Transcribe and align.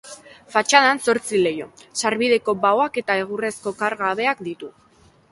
Fatxadan 0.53 0.99
zortzi 1.11 1.41
leiho, 1.41 1.67
sarbideko 2.01 2.55
baoak 2.63 2.97
eta 3.01 3.17
egurrezko 3.25 3.75
karga-habeak 3.83 4.41
ditu. 4.49 4.71